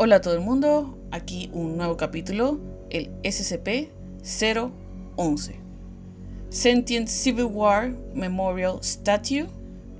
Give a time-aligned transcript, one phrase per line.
[0.00, 5.56] Hola a todo el mundo, aquí un nuevo capítulo, el SCP-011.
[6.50, 9.48] Sentient Civil War Memorial Statue,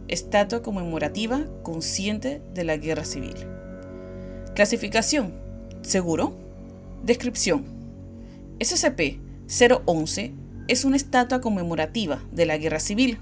[0.06, 3.34] estatua conmemorativa consciente de la guerra civil.
[4.54, 5.34] Clasificación,
[5.83, 6.33] seguro.
[7.03, 7.65] Descripción.
[8.60, 10.33] SCP-011
[10.69, 13.19] es una estatua conmemorativa de la guerra civil,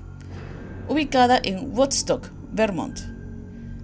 [0.91, 3.16] ubicada en Woodstock, Vermont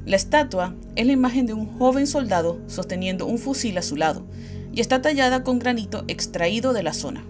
[0.04, 4.24] la estatua es la imagen de un joven soldado sosteniendo un fusil a su lado
[4.72, 7.24] y está tallada con granito extraído de la zona.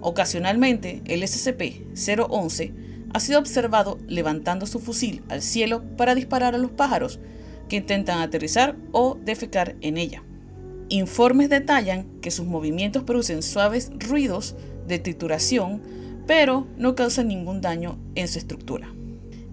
[0.00, 2.72] Ocasionalmente, el SCP-011
[3.12, 7.20] ha sido observado levantando su fusil al cielo para disparar a los pájaros
[7.68, 10.22] que intentan aterrizar o defecar en ella.
[10.88, 14.56] Informes detallan que sus movimientos producen suaves ruidos
[14.86, 15.80] de trituración,
[16.26, 18.92] pero no causan ningún daño en su estructura.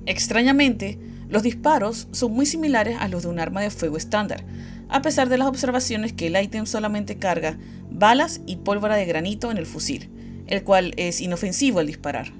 [0.05, 4.43] Extrañamente, los disparos son muy similares a los de un arma de fuego estándar,
[4.89, 7.57] a pesar de las observaciones que el ítem solamente carga
[7.91, 10.09] balas y pólvora de granito en el fusil,
[10.47, 12.33] el cual es inofensivo al disparar.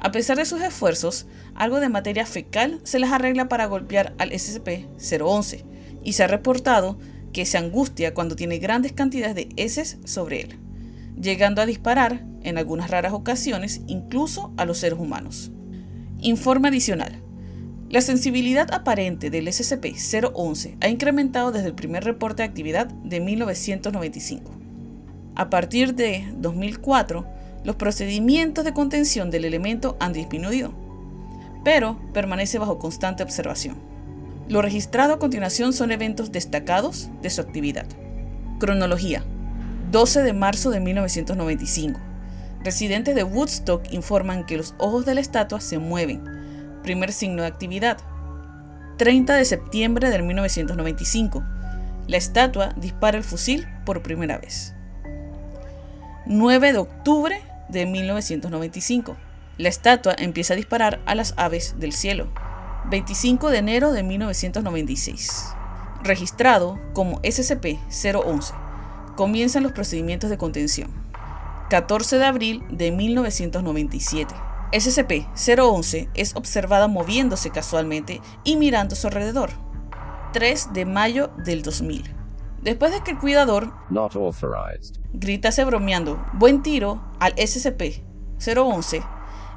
[0.00, 4.30] A pesar de sus esfuerzos, algo de materia fecal se les arregla para golpear al
[4.30, 5.64] SCP-011
[6.02, 6.98] y se ha reportado
[7.32, 10.58] que se angustia cuando tiene grandes cantidades de heces sobre él,
[11.20, 15.52] llegando a disparar, en algunas raras ocasiones, incluso a los seres humanos.
[16.20, 17.22] Informe adicional.
[17.90, 24.48] La sensibilidad aparente del SCP-011 ha incrementado desde el primer reporte de actividad de 1995.
[25.34, 27.26] A partir de 2004,
[27.64, 30.72] los procedimientos de contención del elemento han disminuido,
[31.64, 33.74] pero permanece bajo constante observación.
[34.48, 37.86] Lo registrado a continuación son eventos destacados de su actividad.
[38.60, 39.24] Cronología.
[39.90, 41.98] 12 de marzo de 1995.
[42.62, 46.39] Residentes de Woodstock informan que los ojos de la estatua se mueven
[46.82, 47.98] primer signo de actividad.
[48.98, 51.42] 30 de septiembre de 1995.
[52.06, 54.74] La estatua dispara el fusil por primera vez.
[56.26, 59.16] 9 de octubre de 1995.
[59.58, 62.28] La estatua empieza a disparar a las aves del cielo.
[62.90, 65.54] 25 de enero de 1996.
[66.02, 69.14] Registrado como SCP-011.
[69.16, 70.90] Comienzan los procedimientos de contención.
[71.68, 74.34] 14 de abril de 1997.
[74.72, 79.50] SCP-011 es observada moviéndose casualmente y mirando a su alrededor.
[80.32, 82.14] 3 de mayo del 2000.
[82.62, 83.72] Después de que el cuidador
[85.12, 89.04] gritase bromeando buen tiro al SCP-011,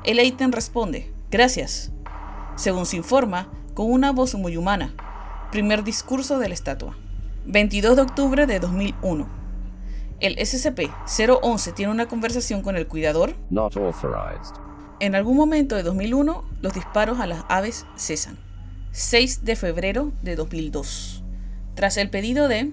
[0.06, 1.92] el ítem responde gracias,
[2.56, 4.94] según se informa, con una voz muy humana.
[5.52, 6.98] Primer discurso de la estatua.
[7.46, 9.28] 22 de octubre de 2001.
[10.20, 13.36] El SCP-011 tiene una conversación con el cuidador.
[15.04, 18.38] En algún momento de 2001, los disparos a las aves cesan.
[18.94, 21.26] 6 de febrero de 2002.
[21.76, 22.72] Tras el pedido de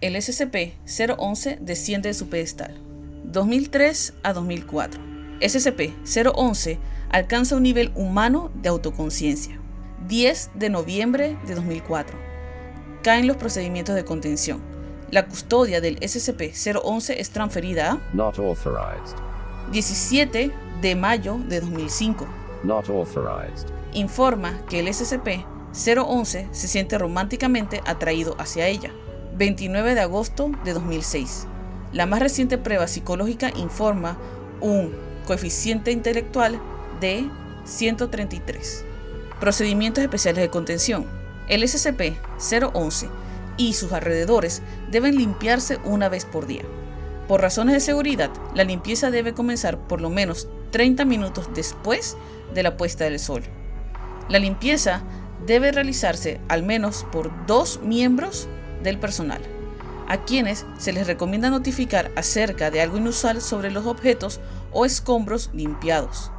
[0.00, 2.74] el SCP-011 desciende de su pedestal.
[3.22, 5.00] 2003 a 2004.
[5.38, 6.78] SCP-011
[7.10, 9.60] alcanza un nivel humano de autoconciencia.
[10.08, 12.18] 10 de noviembre de 2004.
[13.04, 14.60] Caen los procedimientos de contención.
[15.12, 17.98] La custodia del SCP-011 es transferida a
[19.70, 20.50] 17
[20.82, 22.26] de mayo de 2005.
[23.92, 28.92] Informa que el SCP-011 se siente románticamente atraído hacia ella.
[29.36, 31.46] 29 de agosto de 2006.
[31.92, 34.18] La más reciente prueba psicológica informa
[34.60, 34.92] un
[35.26, 36.60] coeficiente intelectual
[37.00, 37.30] de
[37.64, 38.84] 133.
[39.38, 41.06] Procedimientos especiales de contención.
[41.48, 43.08] El SCP-011
[43.56, 46.62] y sus alrededores deben limpiarse una vez por día.
[47.28, 52.16] Por razones de seguridad, la limpieza debe comenzar por lo menos 30 minutos después
[52.52, 53.44] de la puesta del sol.
[54.28, 55.02] La limpieza
[55.46, 58.48] debe realizarse al menos por dos miembros
[58.82, 59.40] del personal,
[60.08, 64.40] a quienes se les recomienda notificar acerca de algo inusual sobre los objetos
[64.72, 66.32] o escombros limpiados.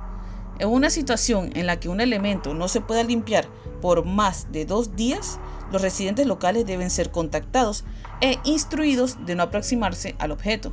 [0.60, 3.48] En una situación en la que un elemento no se pueda limpiar
[3.82, 5.40] por más de dos días,
[5.72, 7.84] los residentes locales deben ser contactados
[8.22, 10.72] e instruidos de no aproximarse al objeto.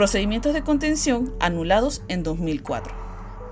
[0.00, 2.94] Procedimientos de contención anulados en 2004.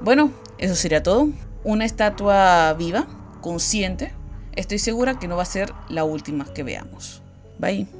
[0.01, 1.29] Bueno, eso sería todo.
[1.63, 3.07] Una estatua viva,
[3.43, 4.15] consciente.
[4.57, 7.23] Estoy segura que no va a ser la última que veamos.
[7.59, 7.98] Bye.